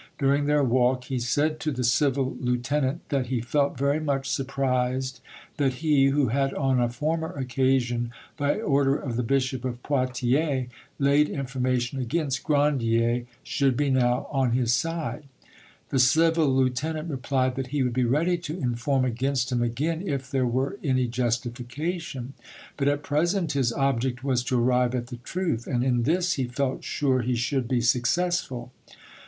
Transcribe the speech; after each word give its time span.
During 0.17 0.45
their 0.47 0.63
walk 0.63 1.03
he 1.03 1.19
said 1.19 1.59
to 1.59 1.69
the 1.71 1.83
civil 1.83 2.35
lieutenant 2.39 3.07
that 3.09 3.27
he 3.27 3.39
felt 3.39 3.77
very 3.77 3.99
much 3.99 4.27
surprised 4.27 5.19
that 5.57 5.75
he, 5.85 6.07
who 6.07 6.29
had 6.29 6.55
on 6.55 6.79
a 6.79 6.89
former 6.89 7.31
occasion, 7.33 8.09
by 8.35 8.59
order 8.59 8.95
of 8.97 9.15
the 9.15 9.21
Bishop 9.21 9.63
of 9.63 9.83
Poitiers, 9.83 10.69
laid 10.97 11.29
information 11.29 11.99
against 11.99 12.43
Grandier 12.43 13.25
should 13.43 13.77
be 13.77 13.91
now 13.91 14.25
on 14.31 14.53
his 14.53 14.73
side. 14.73 15.25
The 15.89 15.99
civil 15.99 16.47
lieutenant 16.47 17.07
replied 17.07 17.53
that 17.53 17.67
he 17.67 17.83
would 17.83 17.93
be 17.93 18.03
ready 18.03 18.39
to 18.39 18.57
inform 18.57 19.05
against 19.05 19.51
him 19.51 19.61
again 19.61 20.01
if 20.03 20.31
there 20.31 20.47
were 20.47 20.79
any 20.83 21.05
justification, 21.05 22.33
but 22.75 22.87
at 22.87 23.03
present 23.03 23.51
his 23.51 23.71
object 23.71 24.23
was 24.23 24.43
to 24.45 24.59
arrive 24.59 24.95
at 24.95 25.07
the 25.13 25.17
truth, 25.17 25.67
and 25.67 25.83
in 25.83 26.01
this 26.01 26.33
he 26.33 26.45
felt 26.45 26.83
sure 26.83 27.21
he 27.21 27.35
should 27.35 27.67
be 27.67 27.81
successful. 27.81 28.71